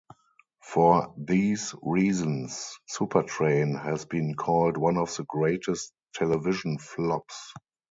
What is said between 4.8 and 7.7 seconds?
of the greatest television flops.